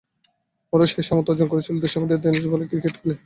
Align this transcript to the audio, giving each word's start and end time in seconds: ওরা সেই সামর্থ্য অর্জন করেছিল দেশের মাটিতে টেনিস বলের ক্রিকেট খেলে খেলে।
ওরা 0.73 0.85
সেই 0.85 1.05
সামর্থ্য 1.07 1.31
অর্জন 1.33 1.47
করেছিল 1.51 1.75
দেশের 1.83 1.99
মাটিতে 2.01 2.23
টেনিস 2.23 2.45
বলের 2.47 2.67
ক্রিকেট 2.69 2.93
খেলে 2.93 3.13
খেলে। 3.13 3.15